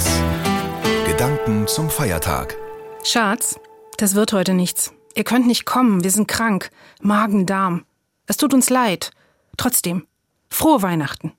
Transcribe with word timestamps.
Herz. 0.00 1.06
Gedanken 1.06 1.66
zum 1.66 1.90
Feiertag. 1.90 2.56
Schatz, 3.04 3.60
das 3.98 4.14
wird 4.14 4.32
heute 4.32 4.54
nichts. 4.54 4.92
Ihr 5.14 5.24
könnt 5.24 5.46
nicht 5.46 5.66
kommen, 5.66 6.02
wir 6.02 6.10
sind 6.10 6.28
krank. 6.28 6.70
Magen, 7.02 7.44
Darm. 7.46 7.84
Es 8.26 8.36
tut 8.36 8.54
uns 8.54 8.70
leid. 8.70 9.10
Trotzdem, 9.56 10.06
frohe 10.48 10.82
Weihnachten, 10.82 11.32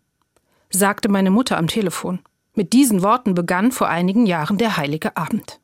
sagte 0.69 1.09
meine 1.09 1.31
Mutter 1.31 1.57
am 1.57 1.67
Telefon. 1.67 2.19
Mit 2.53 2.73
diesen 2.73 3.01
Worten 3.01 3.33
begann 3.33 3.71
vor 3.71 3.87
einigen 3.87 4.26
Jahren 4.26 4.58
der 4.58 4.78
heilige 4.78 5.17
Abend. 5.17 5.59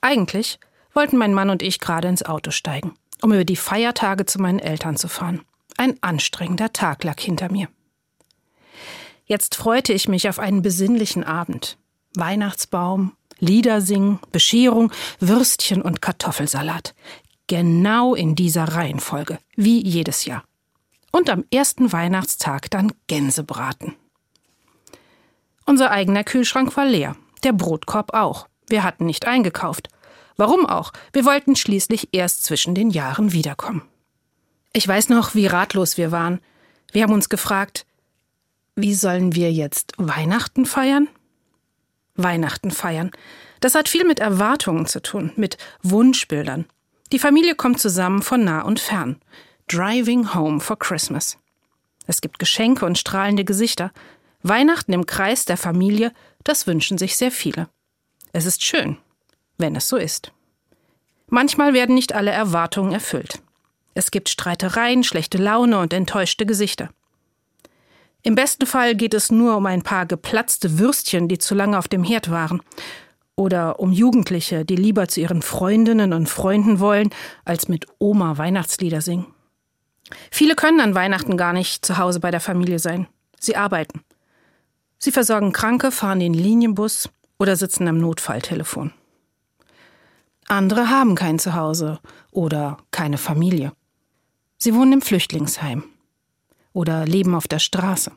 Eigentlich 0.00 0.58
wollten 0.92 1.16
mein 1.16 1.32
Mann 1.32 1.50
und 1.50 1.62
ich 1.62 1.78
gerade 1.78 2.08
ins 2.08 2.24
Auto 2.24 2.50
steigen, 2.50 2.94
um 3.22 3.32
über 3.32 3.44
die 3.44 3.56
Feiertage 3.56 4.26
zu 4.26 4.40
meinen 4.40 4.58
Eltern 4.58 4.96
zu 4.96 5.08
fahren. 5.08 5.42
Ein 5.76 5.96
anstrengender 6.02 6.72
Tag 6.72 7.04
lag 7.04 7.20
hinter 7.20 7.50
mir. 7.50 7.68
Jetzt 9.30 9.54
freute 9.54 9.92
ich 9.92 10.08
mich 10.08 10.28
auf 10.28 10.40
einen 10.40 10.60
besinnlichen 10.60 11.22
Abend. 11.22 11.78
Weihnachtsbaum, 12.16 13.12
Lieder 13.38 13.80
singen, 13.80 14.18
Bescherung, 14.32 14.90
Würstchen 15.20 15.82
und 15.82 16.02
Kartoffelsalat. 16.02 16.96
Genau 17.46 18.16
in 18.16 18.34
dieser 18.34 18.64
Reihenfolge, 18.64 19.38
wie 19.54 19.86
jedes 19.86 20.24
Jahr. 20.24 20.42
Und 21.12 21.30
am 21.30 21.44
ersten 21.52 21.92
Weihnachtstag 21.92 22.72
dann 22.72 22.92
Gänsebraten. 23.06 23.94
Unser 25.64 25.92
eigener 25.92 26.24
Kühlschrank 26.24 26.76
war 26.76 26.86
leer, 26.86 27.14
der 27.44 27.52
Brotkorb 27.52 28.12
auch. 28.14 28.48
Wir 28.68 28.82
hatten 28.82 29.06
nicht 29.06 29.28
eingekauft. 29.28 29.90
Warum 30.38 30.66
auch? 30.66 30.92
Wir 31.12 31.24
wollten 31.24 31.54
schließlich 31.54 32.08
erst 32.10 32.42
zwischen 32.42 32.74
den 32.74 32.90
Jahren 32.90 33.32
wiederkommen. 33.32 33.82
Ich 34.72 34.88
weiß 34.88 35.08
noch, 35.08 35.36
wie 35.36 35.46
ratlos 35.46 35.98
wir 35.98 36.10
waren. 36.10 36.40
Wir 36.90 37.04
haben 37.04 37.12
uns 37.12 37.28
gefragt, 37.28 37.86
wie 38.82 38.94
sollen 38.94 39.34
wir 39.34 39.52
jetzt 39.52 39.92
Weihnachten 39.96 40.66
feiern? 40.66 41.08
Weihnachten 42.16 42.70
feiern. 42.70 43.10
Das 43.60 43.74
hat 43.74 43.88
viel 43.88 44.04
mit 44.04 44.20
Erwartungen 44.20 44.86
zu 44.86 45.00
tun, 45.02 45.32
mit 45.36 45.58
Wunschbildern. 45.82 46.66
Die 47.12 47.18
Familie 47.18 47.54
kommt 47.54 47.80
zusammen 47.80 48.22
von 48.22 48.44
nah 48.44 48.62
und 48.62 48.80
fern. 48.80 49.20
Driving 49.68 50.34
home 50.34 50.60
for 50.60 50.78
Christmas. 50.78 51.38
Es 52.06 52.20
gibt 52.20 52.38
Geschenke 52.38 52.86
und 52.86 52.98
strahlende 52.98 53.44
Gesichter. 53.44 53.92
Weihnachten 54.42 54.92
im 54.92 55.06
Kreis 55.06 55.44
der 55.44 55.56
Familie, 55.56 56.12
das 56.44 56.66
wünschen 56.66 56.98
sich 56.98 57.16
sehr 57.16 57.30
viele. 57.30 57.68
Es 58.32 58.46
ist 58.46 58.64
schön, 58.64 58.96
wenn 59.58 59.76
es 59.76 59.88
so 59.88 59.96
ist. 59.96 60.32
Manchmal 61.28 61.74
werden 61.74 61.94
nicht 61.94 62.14
alle 62.14 62.30
Erwartungen 62.30 62.92
erfüllt. 62.92 63.40
Es 63.94 64.10
gibt 64.10 64.28
Streitereien, 64.28 65.04
schlechte 65.04 65.38
Laune 65.38 65.78
und 65.78 65.92
enttäuschte 65.92 66.46
Gesichter. 66.46 66.90
Im 68.22 68.34
besten 68.34 68.66
Fall 68.66 68.94
geht 68.94 69.14
es 69.14 69.30
nur 69.30 69.56
um 69.56 69.66
ein 69.66 69.82
paar 69.82 70.06
geplatzte 70.06 70.78
Würstchen, 70.78 71.28
die 71.28 71.38
zu 71.38 71.54
lange 71.54 71.78
auf 71.78 71.88
dem 71.88 72.04
Herd 72.04 72.30
waren. 72.30 72.60
Oder 73.34 73.80
um 73.80 73.92
Jugendliche, 73.92 74.66
die 74.66 74.76
lieber 74.76 75.08
zu 75.08 75.20
ihren 75.20 75.40
Freundinnen 75.40 76.12
und 76.12 76.28
Freunden 76.28 76.78
wollen, 76.78 77.10
als 77.44 77.68
mit 77.68 77.86
Oma 77.98 78.36
Weihnachtslieder 78.36 79.00
singen. 79.00 79.26
Viele 80.30 80.54
können 80.54 80.80
an 80.80 80.94
Weihnachten 80.94 81.36
gar 81.36 81.52
nicht 81.52 81.86
zu 81.86 81.96
Hause 81.96 82.20
bei 82.20 82.30
der 82.30 82.40
Familie 82.40 82.78
sein. 82.78 83.06
Sie 83.38 83.56
arbeiten. 83.56 84.02
Sie 84.98 85.12
versorgen 85.12 85.52
Kranke, 85.52 85.90
fahren 85.90 86.20
den 86.20 86.34
Linienbus 86.34 87.08
oder 87.38 87.56
sitzen 87.56 87.88
am 87.88 87.98
Notfalltelefon. 87.98 88.92
Andere 90.46 90.90
haben 90.90 91.14
kein 91.14 91.38
Zuhause 91.38 92.00
oder 92.32 92.76
keine 92.90 93.16
Familie. 93.16 93.72
Sie 94.58 94.74
wohnen 94.74 94.94
im 94.94 95.00
Flüchtlingsheim 95.00 95.84
oder 96.72 97.04
leben 97.04 97.34
auf 97.34 97.48
der 97.48 97.58
Straße. 97.58 98.12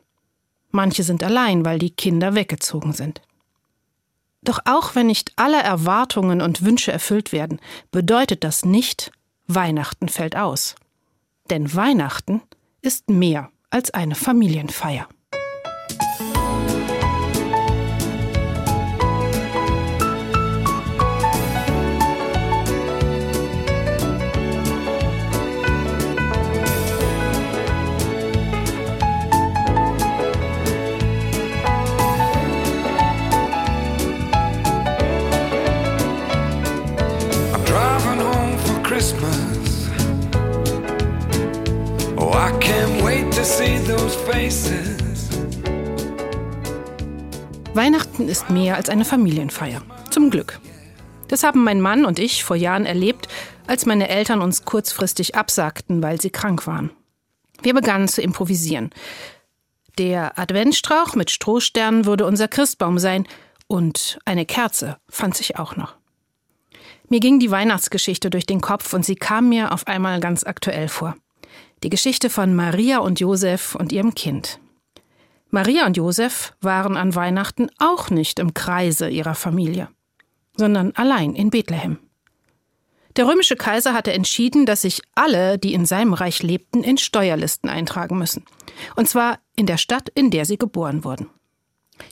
Manche 0.70 1.02
sind 1.02 1.22
allein, 1.22 1.64
weil 1.64 1.78
die 1.78 1.90
Kinder 1.90 2.34
weggezogen 2.34 2.92
sind. 2.92 3.22
Doch 4.42 4.58
auch 4.64 4.94
wenn 4.94 5.06
nicht 5.06 5.32
alle 5.36 5.62
Erwartungen 5.62 6.42
und 6.42 6.64
Wünsche 6.64 6.92
erfüllt 6.92 7.32
werden, 7.32 7.60
bedeutet 7.90 8.44
das 8.44 8.64
nicht, 8.64 9.10
Weihnachten 9.46 10.08
fällt 10.08 10.36
aus. 10.36 10.74
Denn 11.50 11.74
Weihnachten 11.74 12.42
ist 12.82 13.08
mehr 13.08 13.50
als 13.70 13.92
eine 13.92 14.14
Familienfeier. 14.14 15.08
Christmas. 39.04 39.90
Oh, 42.16 42.32
I 42.32 42.50
can't 42.58 43.04
wait 43.04 43.30
to 43.34 43.44
see 43.44 43.78
those 43.86 44.16
faces. 44.16 45.28
Weihnachten 47.74 48.28
ist 48.28 48.48
mehr 48.48 48.76
als 48.76 48.88
eine 48.88 49.04
Familienfeier. 49.04 49.82
Zum 50.08 50.30
Glück. 50.30 50.58
Das 51.28 51.42
haben 51.42 51.64
mein 51.64 51.82
Mann 51.82 52.06
und 52.06 52.18
ich 52.18 52.44
vor 52.44 52.56
Jahren 52.56 52.86
erlebt, 52.86 53.28
als 53.66 53.84
meine 53.84 54.08
Eltern 54.08 54.40
uns 54.40 54.64
kurzfristig 54.64 55.34
absagten, 55.34 56.02
weil 56.02 56.18
sie 56.18 56.30
krank 56.30 56.66
waren. 56.66 56.88
Wir 57.60 57.74
begannen 57.74 58.08
zu 58.08 58.22
improvisieren. 58.22 58.88
Der 59.98 60.38
Adventstrauch 60.38 61.14
mit 61.14 61.30
Strohsternen 61.30 62.06
würde 62.06 62.24
unser 62.24 62.48
Christbaum 62.48 62.98
sein 62.98 63.26
und 63.66 64.18
eine 64.24 64.46
Kerze 64.46 64.96
fand 65.10 65.36
sich 65.36 65.58
auch 65.58 65.76
noch. 65.76 65.94
Mir 67.14 67.20
ging 67.20 67.38
die 67.38 67.52
Weihnachtsgeschichte 67.52 68.28
durch 68.28 68.44
den 68.44 68.60
Kopf 68.60 68.92
und 68.92 69.04
sie 69.04 69.14
kam 69.14 69.48
mir 69.48 69.70
auf 69.70 69.86
einmal 69.86 70.18
ganz 70.18 70.42
aktuell 70.42 70.88
vor. 70.88 71.14
Die 71.84 71.88
Geschichte 71.88 72.28
von 72.28 72.56
Maria 72.56 72.98
und 72.98 73.20
Josef 73.20 73.76
und 73.76 73.92
ihrem 73.92 74.16
Kind. 74.16 74.58
Maria 75.48 75.86
und 75.86 75.96
Josef 75.96 76.54
waren 76.60 76.96
an 76.96 77.14
Weihnachten 77.14 77.68
auch 77.78 78.10
nicht 78.10 78.40
im 78.40 78.52
Kreise 78.52 79.08
ihrer 79.08 79.36
Familie, 79.36 79.90
sondern 80.56 80.90
allein 80.96 81.36
in 81.36 81.50
Bethlehem. 81.50 82.00
Der 83.14 83.28
römische 83.28 83.54
Kaiser 83.54 83.94
hatte 83.94 84.12
entschieden, 84.12 84.66
dass 84.66 84.82
sich 84.82 85.00
alle, 85.14 85.56
die 85.56 85.72
in 85.72 85.86
seinem 85.86 86.14
Reich 86.14 86.42
lebten, 86.42 86.82
in 86.82 86.98
Steuerlisten 86.98 87.70
eintragen 87.70 88.18
müssen. 88.18 88.44
Und 88.96 89.08
zwar 89.08 89.38
in 89.54 89.66
der 89.66 89.78
Stadt, 89.78 90.08
in 90.16 90.32
der 90.32 90.46
sie 90.46 90.58
geboren 90.58 91.04
wurden. 91.04 91.30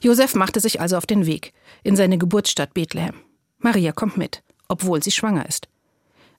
Josef 0.00 0.36
machte 0.36 0.60
sich 0.60 0.80
also 0.80 0.96
auf 0.96 1.06
den 1.06 1.26
Weg 1.26 1.52
in 1.82 1.96
seine 1.96 2.18
Geburtsstadt 2.18 2.72
Bethlehem. 2.72 3.16
Maria 3.58 3.90
kommt 3.90 4.16
mit 4.16 4.44
obwohl 4.68 5.02
sie 5.02 5.10
schwanger 5.10 5.46
ist. 5.46 5.68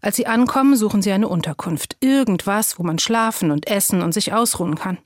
Als 0.04 0.18
sie 0.18 0.28
ankommen, 0.28 0.76
suchen 0.76 1.02
sie 1.02 1.14
eine 1.14 1.30
Unterkunft, 1.30 1.96
irgendwas, 2.02 2.78
wo 2.78 2.84
man 2.84 3.00
schlafen 3.00 3.52
und 3.52 3.68
essen 3.68 4.02
und 4.02 4.14
sich 4.14 4.34
ausruhen 4.34 4.76
kann. 4.76 4.98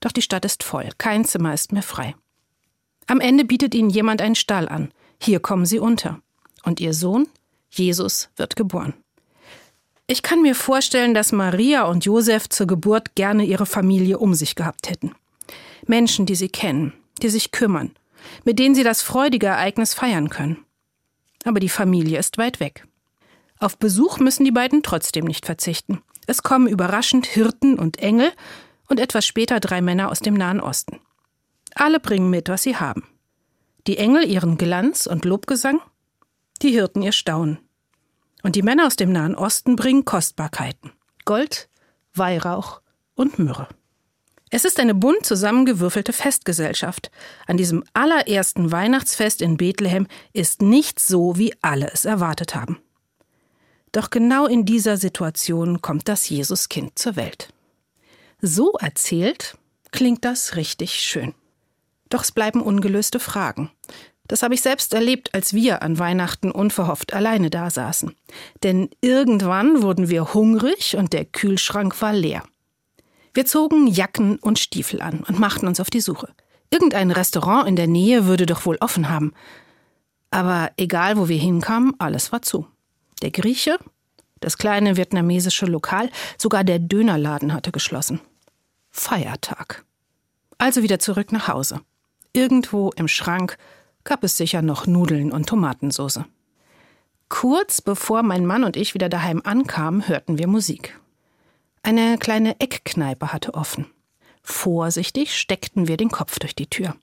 Doch 0.00 0.10
die 0.10 0.22
Stadt 0.22 0.44
ist 0.44 0.64
voll, 0.64 0.88
kein 0.98 1.24
Zimmer 1.24 1.54
ist 1.54 1.72
mehr 1.72 1.84
frei. 1.84 2.16
Am 3.06 3.20
Ende 3.20 3.44
bietet 3.44 3.76
ihnen 3.76 3.90
jemand 3.90 4.20
einen 4.20 4.34
Stall 4.34 4.68
an. 4.68 4.90
Hier 5.22 5.38
kommen 5.38 5.66
sie 5.66 5.78
unter. 5.78 6.20
Und 6.64 6.80
ihr 6.80 6.94
Sohn, 6.94 7.28
Jesus, 7.70 8.28
wird 8.36 8.56
geboren. 8.56 8.92
Ich 10.08 10.22
kann 10.22 10.42
mir 10.42 10.56
vorstellen, 10.56 11.14
dass 11.14 11.30
Maria 11.30 11.84
und 11.84 12.04
Josef 12.04 12.48
zur 12.48 12.66
Geburt 12.66 13.14
gerne 13.14 13.44
ihre 13.44 13.66
Familie 13.66 14.18
um 14.18 14.34
sich 14.34 14.56
gehabt 14.56 14.90
hätten. 14.90 15.12
Menschen, 15.86 16.26
die 16.26 16.34
sie 16.34 16.48
kennen, 16.48 16.92
die 17.22 17.28
sich 17.28 17.52
kümmern, 17.52 17.92
mit 18.44 18.58
denen 18.58 18.74
sie 18.74 18.84
das 18.84 19.00
freudige 19.00 19.46
Ereignis 19.46 19.94
feiern 19.94 20.28
können 20.28 20.64
aber 21.44 21.60
die 21.60 21.68
Familie 21.68 22.18
ist 22.18 22.38
weit 22.38 22.60
weg. 22.60 22.86
Auf 23.58 23.78
Besuch 23.78 24.18
müssen 24.18 24.44
die 24.44 24.52
beiden 24.52 24.82
trotzdem 24.82 25.24
nicht 25.24 25.46
verzichten. 25.46 26.02
Es 26.26 26.42
kommen 26.42 26.68
überraschend 26.68 27.26
Hirten 27.26 27.78
und 27.78 27.98
Engel 27.98 28.30
und 28.88 29.00
etwas 29.00 29.26
später 29.26 29.60
drei 29.60 29.80
Männer 29.80 30.10
aus 30.10 30.20
dem 30.20 30.34
Nahen 30.34 30.60
Osten. 30.60 31.00
Alle 31.74 32.00
bringen 32.00 32.30
mit, 32.30 32.48
was 32.48 32.62
sie 32.62 32.76
haben. 32.76 33.04
Die 33.86 33.98
Engel 33.98 34.28
ihren 34.28 34.58
Glanz 34.58 35.06
und 35.06 35.24
Lobgesang, 35.24 35.80
die 36.62 36.70
Hirten 36.70 37.02
ihr 37.02 37.12
Staunen. 37.12 37.58
Und 38.42 38.56
die 38.56 38.62
Männer 38.62 38.86
aus 38.86 38.96
dem 38.96 39.12
Nahen 39.12 39.34
Osten 39.34 39.76
bringen 39.76 40.04
Kostbarkeiten. 40.04 40.92
Gold, 41.24 41.68
Weihrauch 42.14 42.80
und 43.14 43.38
Myrrhe. 43.38 43.68
Es 44.50 44.64
ist 44.64 44.80
eine 44.80 44.94
bunt 44.94 45.26
zusammengewürfelte 45.26 46.12
Festgesellschaft. 46.12 47.10
An 47.46 47.56
diesem 47.56 47.84
allerersten 47.92 48.72
Weihnachtsfest 48.72 49.42
in 49.42 49.56
Bethlehem 49.56 50.06
ist 50.32 50.62
nichts 50.62 51.06
so, 51.06 51.36
wie 51.36 51.54
alle 51.60 51.90
es 51.92 52.04
erwartet 52.04 52.54
haben. 52.54 52.78
Doch 53.92 54.10
genau 54.10 54.46
in 54.46 54.64
dieser 54.64 54.96
Situation 54.96 55.82
kommt 55.82 56.08
das 56.08 56.28
Jesuskind 56.28 56.98
zur 56.98 57.16
Welt. 57.16 57.52
So 58.40 58.72
erzählt 58.72 59.56
klingt 59.90 60.24
das 60.24 60.56
richtig 60.56 60.94
schön. 61.00 61.34
Doch 62.08 62.22
es 62.22 62.32
bleiben 62.32 62.62
ungelöste 62.62 63.20
Fragen. 63.20 63.70
Das 64.28 64.42
habe 64.42 64.54
ich 64.54 64.60
selbst 64.60 64.92
erlebt, 64.92 65.34
als 65.34 65.54
wir 65.54 65.82
an 65.82 65.98
Weihnachten 65.98 66.50
unverhofft 66.50 67.14
alleine 67.14 67.48
dasaßen. 67.48 68.14
Denn 68.62 68.90
irgendwann 69.00 69.82
wurden 69.82 70.10
wir 70.10 70.34
hungrig 70.34 70.96
und 70.96 71.14
der 71.14 71.24
Kühlschrank 71.24 72.00
war 72.02 72.12
leer. 72.12 72.44
Wir 73.34 73.46
zogen 73.46 73.86
Jacken 73.86 74.38
und 74.38 74.58
Stiefel 74.58 75.00
an 75.02 75.20
und 75.20 75.38
machten 75.38 75.66
uns 75.66 75.80
auf 75.80 75.90
die 75.90 76.00
Suche. 76.00 76.32
Irgendein 76.70 77.10
Restaurant 77.10 77.68
in 77.68 77.76
der 77.76 77.86
Nähe 77.86 78.26
würde 78.26 78.46
doch 78.46 78.66
wohl 78.66 78.76
offen 78.80 79.08
haben. 79.08 79.32
Aber 80.30 80.70
egal, 80.76 81.16
wo 81.16 81.28
wir 81.28 81.38
hinkamen, 81.38 81.94
alles 81.98 82.32
war 82.32 82.42
zu. 82.42 82.66
Der 83.22 83.30
Grieche, 83.30 83.78
das 84.40 84.58
kleine 84.58 84.96
vietnamesische 84.96 85.66
Lokal, 85.66 86.10
sogar 86.36 86.64
der 86.64 86.78
Dönerladen 86.78 87.52
hatte 87.52 87.72
geschlossen. 87.72 88.20
Feiertag. 88.90 89.84
Also 90.58 90.82
wieder 90.82 90.98
zurück 90.98 91.32
nach 91.32 91.48
Hause. 91.48 91.80
Irgendwo 92.32 92.90
im 92.96 93.08
Schrank 93.08 93.56
gab 94.04 94.24
es 94.24 94.36
sicher 94.36 94.62
noch 94.62 94.86
Nudeln 94.86 95.32
und 95.32 95.48
Tomatensauce. 95.48 96.20
Kurz 97.28 97.80
bevor 97.80 98.22
mein 98.22 98.46
Mann 98.46 98.64
und 98.64 98.76
ich 98.76 98.94
wieder 98.94 99.08
daheim 99.08 99.42
ankamen, 99.44 100.08
hörten 100.08 100.38
wir 100.38 100.46
Musik. 100.46 100.98
Eine 101.88 102.18
kleine 102.18 102.60
Eckkneipe 102.60 103.32
hatte 103.32 103.54
offen. 103.54 103.86
Vorsichtig 104.42 105.34
steckten 105.34 105.88
wir 105.88 105.96
den 105.96 106.10
Kopf 106.10 106.38
durch 106.38 106.54
die 106.54 106.68
Tür. 106.68 106.94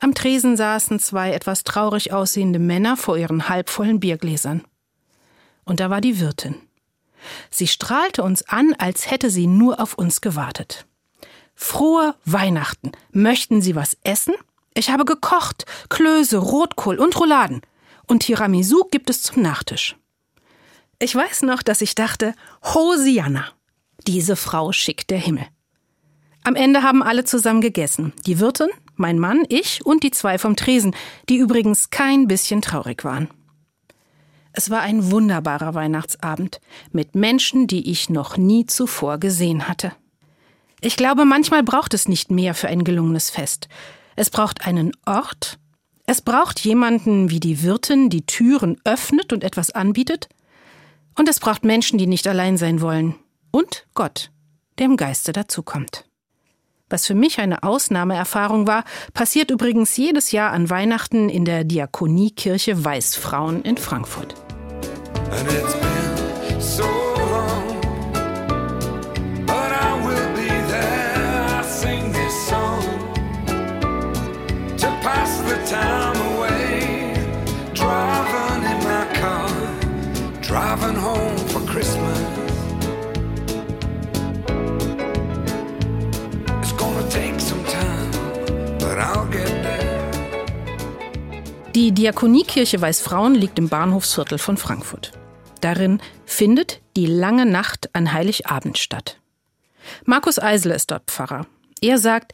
Am 0.00 0.14
Tresen 0.14 0.56
saßen 0.56 0.98
zwei 1.00 1.34
etwas 1.34 1.64
traurig 1.64 2.14
aussehende 2.14 2.58
Männer 2.58 2.96
vor 2.96 3.18
ihren 3.18 3.50
halbvollen 3.50 4.00
Biergläsern. 4.00 4.64
Und 5.66 5.80
da 5.80 5.90
war 5.90 6.00
die 6.00 6.18
Wirtin. 6.18 6.54
Sie 7.50 7.66
strahlte 7.66 8.22
uns 8.22 8.42
an, 8.48 8.74
als 8.78 9.10
hätte 9.10 9.28
sie 9.28 9.46
nur 9.46 9.80
auf 9.80 9.92
uns 9.92 10.22
gewartet. 10.22 10.86
Frohe 11.54 12.14
Weihnachten. 12.24 12.92
Möchten 13.10 13.60
Sie 13.60 13.76
was 13.76 13.98
essen? 14.02 14.32
Ich 14.72 14.88
habe 14.88 15.04
gekocht. 15.04 15.66
Klöße, 15.90 16.38
Rotkohl 16.38 17.00
und 17.00 17.20
Rouladen. 17.20 17.60
Und 18.06 18.20
Tiramisu 18.20 18.84
gibt 18.90 19.10
es 19.10 19.22
zum 19.22 19.42
Nachtisch. 19.42 19.94
Ich 21.00 21.14
weiß 21.14 21.42
noch, 21.42 21.62
dass 21.62 21.82
ich 21.82 21.94
dachte, 21.94 22.34
Hosianna. 22.62 23.52
Diese 24.06 24.36
Frau 24.36 24.72
schickt 24.72 25.10
der 25.10 25.18
Himmel. 25.18 25.46
Am 26.44 26.54
Ende 26.54 26.82
haben 26.82 27.02
alle 27.02 27.24
zusammen 27.24 27.60
gegessen. 27.60 28.12
Die 28.26 28.38
Wirtin, 28.38 28.68
mein 28.94 29.18
Mann, 29.18 29.44
ich 29.48 29.84
und 29.84 30.02
die 30.04 30.12
zwei 30.12 30.38
vom 30.38 30.54
Tresen, 30.56 30.94
die 31.28 31.36
übrigens 31.36 31.90
kein 31.90 32.28
bisschen 32.28 32.62
traurig 32.62 33.04
waren. 33.04 33.28
Es 34.52 34.70
war 34.70 34.80
ein 34.80 35.10
wunderbarer 35.10 35.74
Weihnachtsabend 35.74 36.60
mit 36.92 37.14
Menschen, 37.14 37.66
die 37.66 37.90
ich 37.90 38.08
noch 38.08 38.36
nie 38.36 38.64
zuvor 38.64 39.18
gesehen 39.18 39.68
hatte. 39.68 39.92
Ich 40.80 40.96
glaube, 40.96 41.24
manchmal 41.24 41.62
braucht 41.62 41.94
es 41.94 42.08
nicht 42.08 42.30
mehr 42.30 42.54
für 42.54 42.68
ein 42.68 42.84
gelungenes 42.84 43.28
Fest. 43.28 43.68
Es 44.14 44.30
braucht 44.30 44.66
einen 44.66 44.92
Ort, 45.04 45.58
es 46.06 46.22
braucht 46.22 46.60
jemanden 46.60 47.30
wie 47.30 47.40
die 47.40 47.62
Wirtin, 47.62 48.08
die 48.08 48.24
Türen 48.24 48.80
öffnet 48.84 49.32
und 49.32 49.42
etwas 49.42 49.72
anbietet, 49.72 50.28
und 51.18 51.28
es 51.28 51.40
braucht 51.40 51.64
Menschen, 51.64 51.98
die 51.98 52.06
nicht 52.06 52.28
allein 52.28 52.56
sein 52.56 52.80
wollen, 52.80 53.16
und 53.50 53.86
Gott, 53.94 54.30
der 54.78 54.86
im 54.86 54.96
Geiste 54.96 55.32
dazukommt. 55.32 56.04
Was 56.88 57.06
für 57.06 57.14
mich 57.14 57.40
eine 57.40 57.64
Ausnahmeerfahrung 57.64 58.66
war, 58.66 58.84
passiert 59.12 59.50
übrigens 59.50 59.96
jedes 59.96 60.30
Jahr 60.30 60.52
an 60.52 60.70
Weihnachten 60.70 61.28
in 61.28 61.44
der 61.44 61.64
Diakoniekirche 61.64 62.84
Weißfrauen 62.84 63.62
in 63.62 63.76
Frankfurt. 63.76 64.34
driving 80.56 80.96
home 80.96 81.36
for 81.48 81.60
Christmas. 81.66 82.15
Die 91.86 91.92
Diakoniekirche 91.92 92.80
Weißfrauen 92.80 93.36
liegt 93.36 93.60
im 93.60 93.68
Bahnhofsviertel 93.68 94.38
von 94.38 94.56
Frankfurt. 94.56 95.12
Darin 95.60 96.02
findet 96.24 96.80
die 96.96 97.06
lange 97.06 97.46
Nacht 97.46 97.94
an 97.94 98.12
Heiligabend 98.12 98.76
statt. 98.76 99.20
Markus 100.04 100.40
Eisel 100.40 100.72
ist 100.72 100.90
dort 100.90 101.08
Pfarrer. 101.08 101.46
Er 101.80 101.98
sagt, 101.98 102.32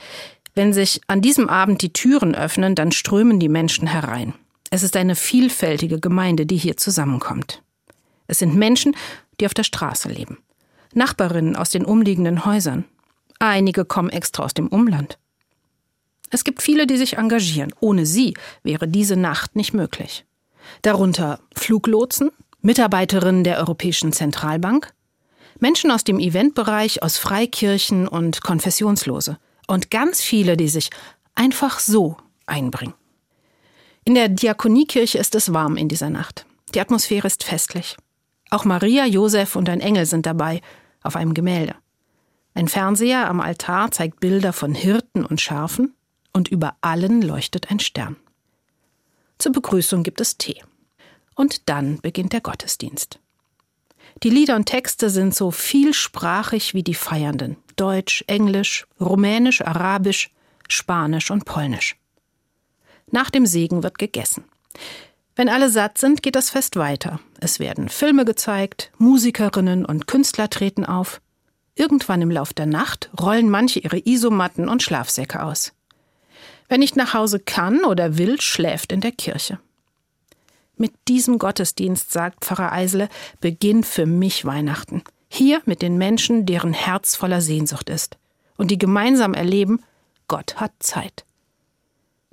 wenn 0.55 0.73
sich 0.73 1.03
an 1.07 1.21
diesem 1.21 1.51
Abend 1.51 1.83
die 1.83 1.93
Türen 1.93 2.35
öffnen, 2.35 2.75
dann 2.75 2.93
strömen 2.93 3.41
die 3.41 3.51
Menschen 3.51 3.87
herein. 3.87 4.33
Es 4.71 4.83
ist 4.83 4.97
eine 4.97 5.15
vielfältige 5.15 6.01
Gemeinde, 6.01 6.47
die 6.47 6.57
hier 6.57 6.79
zusammenkommt. 6.79 7.63
Es 8.29 8.39
sind 8.39 8.55
Menschen, 8.55 8.97
die 9.39 9.45
auf 9.45 9.53
der 9.53 9.65
Straße 9.65 10.09
leben. 10.09 10.39
Nachbarinnen 10.95 11.57
aus 11.57 11.69
den 11.69 11.85
umliegenden 11.85 12.47
Häusern. 12.47 12.87
Einige 13.39 13.85
kommen 13.85 14.09
extra 14.09 14.45
aus 14.45 14.55
dem 14.55 14.69
Umland. 14.69 15.19
Es 16.33 16.45
gibt 16.45 16.63
viele, 16.63 16.87
die 16.87 16.97
sich 16.97 17.19
engagieren. 17.19 17.75
Ohne 17.79 18.07
sie 18.07 18.35
wäre 18.63 18.89
diese 18.89 19.17
Nacht 19.17 19.55
nicht 19.55 19.75
möglich. 19.75 20.25
Darunter 20.81 21.41
Fluglotsen, 21.55 22.31
Mitarbeiterinnen 22.63 23.45
der 23.45 23.59
Europäischen 23.59 24.13
Zentralbank, 24.13 24.93
Menschen 25.61 25.91
aus 25.91 26.05
dem 26.05 26.19
Eventbereich, 26.19 27.03
aus 27.03 27.19
Freikirchen 27.19 28.09
und 28.09 28.41
Konfessionslose 28.43 29.39
und 29.67 29.91
ganz 29.91 30.23
viele, 30.23 30.57
die 30.57 30.69
sich 30.69 30.89
einfach 31.35 31.79
so 31.79 32.17
einbringen. 32.47 32.95
In 34.05 34.15
der 34.15 34.31
Diakoniekirche 34.31 35.19
ist 35.19 35.35
es 35.35 35.53
warm 35.53 35.77
in 35.77 35.89
dieser 35.89 36.09
Nacht. 36.09 36.47
Die 36.75 36.81
Atmosphäre 36.81 37.27
ist 37.27 37.45
festlich. 37.45 37.97
Auch 38.49 38.65
Maria, 38.65 39.05
Josef 39.05 39.55
und 39.55 39.69
ein 39.69 39.81
Engel 39.81 40.07
sind 40.07 40.25
dabei 40.25 40.63
auf 41.03 41.15
einem 41.15 41.35
Gemälde. 41.35 41.75
Ein 42.55 42.69
Fernseher 42.69 43.29
am 43.29 43.41
Altar 43.41 43.91
zeigt 43.91 44.21
Bilder 44.21 44.53
von 44.53 44.75
Hirten 44.75 45.27
und 45.27 45.41
Schafen 45.41 45.95
und 46.33 46.49
über 46.49 46.77
allen 46.81 47.23
leuchtet 47.23 47.71
ein 47.71 47.81
Stern. 47.81 48.17
Zur 49.39 49.53
Begrüßung 49.53 50.03
gibt 50.03 50.21
es 50.21 50.39
Tee. 50.39 50.63
Und 51.35 51.69
dann 51.69 52.01
beginnt 52.01 52.33
der 52.33 52.41
Gottesdienst. 52.41 53.19
Die 54.23 54.31
Lieder 54.31 54.57
und 54.57 54.67
Texte 54.67 55.11
sind 55.11 55.35
so 55.35 55.51
vielsprachig 55.51 56.75
wie 56.75 56.83
die 56.83 56.95
Feiernden. 56.95 57.57
Deutsch, 57.77 58.23
Englisch, 58.27 58.87
Rumänisch, 59.01 59.63
Arabisch, 59.63 60.31
Spanisch 60.69 61.31
und 61.31 61.45
Polnisch. 61.45 61.97
Nach 63.11 63.31
dem 63.31 63.47
Segen 63.47 63.83
wird 63.83 63.99
gegessen. 63.99 64.45
Wenn 65.35 65.49
alle 65.49 65.71
satt 65.71 65.99
sind, 65.99 66.23
geht 66.23 66.37
das 66.37 66.51
Fest 66.51 66.77
weiter. 66.77 67.19
Es 67.41 67.59
werden 67.59 67.89
Filme 67.89 68.25
gezeigt, 68.25 68.93
Musikerinnen 68.99 69.85
und 69.85 70.07
Künstler 70.07 70.51
treten 70.51 70.85
auf. 70.85 71.21
Irgendwann 71.75 72.21
im 72.21 72.31
Lauf 72.31 72.53
der 72.53 72.67
Nacht 72.67 73.11
rollen 73.19 73.49
manche 73.49 73.81
ihre 73.81 73.99
Isomatten 74.07 74.69
und 74.69 74.83
Schlafsäcke 74.83 75.43
aus. 75.43 75.73
Wer 76.73 76.79
nicht 76.79 76.97
nach 76.97 77.13
Hause 77.13 77.39
kann 77.39 77.85
oder 77.85 78.17
will, 78.17 78.41
schläft 78.41 78.93
in 78.93 79.03
der 79.03 79.13
Kirche. 79.13 79.59
Mit 80.79 80.95
diesem 81.07 81.39
Gottesdienst, 81.39 82.11
sagt 82.11 82.43
Pfarrer 82.43 82.73
Eisele, 82.73 83.11
beginnt 83.43 83.85
für 83.85 84.07
mich 84.07 84.47
Weihnachten. 84.47 85.03
Hier 85.29 85.61
mit 85.67 85.83
den 85.83 85.99
Menschen, 85.99 86.47
deren 86.47 86.73
Herz 86.73 87.15
voller 87.15 87.43
Sehnsucht 87.43 87.91
ist 87.91 88.17
und 88.57 88.71
die 88.71 88.79
gemeinsam 88.79 89.35
erleben, 89.35 89.83
Gott 90.29 90.57
hat 90.63 90.73
Zeit. 90.79 91.27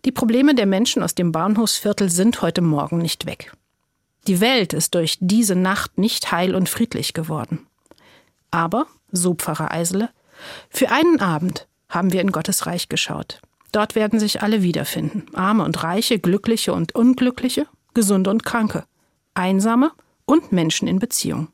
Die 0.05 0.13
Probleme 0.13 0.55
der 0.55 0.67
Menschen 0.67 1.03
aus 1.03 1.15
dem 1.15 1.33
Bahnhofsviertel 1.33 2.09
sind 2.09 2.41
heute 2.41 2.61
Morgen 2.61 2.99
nicht 2.99 3.25
weg. 3.25 3.51
Die 4.27 4.39
Welt 4.39 4.71
ist 4.71 4.95
durch 4.95 5.17
diese 5.19 5.55
Nacht 5.55 5.97
nicht 5.97 6.31
heil 6.31 6.55
und 6.55 6.69
friedlich 6.69 7.13
geworden. 7.13 7.67
Aber, 8.51 8.87
so 9.11 9.33
Pfarrer 9.33 9.71
Eisele, 9.71 10.09
für 10.69 10.91
einen 10.91 11.19
Abend 11.19 11.67
haben 11.89 12.13
wir 12.13 12.21
in 12.21 12.31
Gottes 12.31 12.67
Reich 12.67 12.87
geschaut. 12.87 13.41
Dort 13.71 13.95
werden 13.95 14.19
sich 14.19 14.41
alle 14.41 14.63
wiederfinden. 14.63 15.25
Arme 15.35 15.63
und 15.63 15.83
Reiche, 15.83 16.19
Glückliche 16.19 16.73
und 16.73 16.95
Unglückliche, 16.95 17.67
Gesunde 17.93 18.29
und 18.29 18.43
Kranke, 18.43 18.85
Einsame 19.33 19.91
und 20.25 20.51
Menschen 20.51 20.87
in 20.87 20.99
Beziehung. 20.99 21.49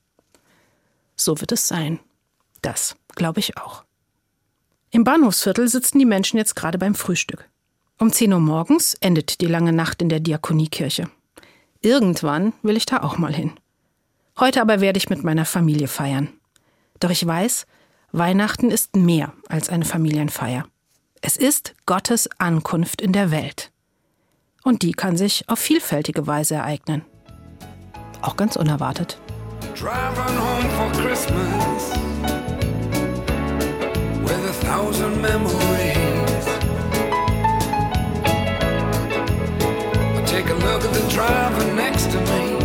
So 1.15 1.39
wird 1.39 1.51
es 1.51 1.67
sein. 1.67 1.99
Das 2.61 2.95
glaube 3.15 3.39
ich 3.39 3.57
auch. 3.57 3.83
Im 4.91 5.03
Bahnhofsviertel 5.03 5.67
sitzen 5.67 5.99
die 5.99 6.05
Menschen 6.05 6.37
jetzt 6.37 6.55
gerade 6.55 6.77
beim 6.77 6.95
Frühstück. 6.95 7.49
Um 7.97 8.11
10 8.11 8.33
Uhr 8.33 8.39
morgens 8.39 8.93
endet 8.95 9.41
die 9.41 9.47
lange 9.47 9.73
Nacht 9.73 10.01
in 10.01 10.09
der 10.09 10.19
Diakoniekirche. 10.19 11.09
Irgendwann 11.81 12.53
will 12.61 12.77
ich 12.77 12.85
da 12.85 13.03
auch 13.03 13.17
mal 13.17 13.33
hin. 13.33 13.53
Heute 14.39 14.61
aber 14.61 14.81
werde 14.81 14.97
ich 14.97 15.09
mit 15.09 15.23
meiner 15.23 15.45
Familie 15.45 15.87
feiern. 15.87 16.29
Doch 16.99 17.09
ich 17.09 17.25
weiß, 17.25 17.65
Weihnachten 18.11 18.71
ist 18.71 18.95
mehr 18.95 19.33
als 19.47 19.69
eine 19.69 19.85
Familienfeier. 19.85 20.67
Es 21.27 21.37
ist 21.37 21.73
Gottes 21.87 22.29
Ankunft 22.37 23.01
in 23.01 23.11
der 23.11 23.31
Welt. 23.31 23.71
Und 24.63 24.83
die 24.83 24.91
kann 24.91 25.17
sich 25.17 25.49
auf 25.49 25.57
vielfältige 25.57 26.27
Weise 26.27 26.53
ereignen. 26.53 27.03
Auch 28.21 28.37
ganz 28.37 28.55
unerwartet. 28.55 29.17
Driving 29.73 30.37
home 30.37 30.69
for 30.77 30.91
Christmas 31.01 31.93
with 34.21 34.37
a 34.47 34.53
thousand 34.67 35.19
memories. 35.19 36.45
I 40.15 40.21
take 40.27 40.47
a 40.51 40.53
look 40.53 40.85
at 40.85 40.93
the 40.93 41.07
driver 41.11 41.73
next 41.73 42.11
to 42.11 42.19
me. 42.29 42.59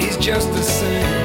He's 0.00 0.16
just 0.16 0.54
the 0.54 0.62
same. 0.62 1.15